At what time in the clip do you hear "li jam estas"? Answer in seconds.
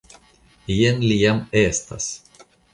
1.11-2.11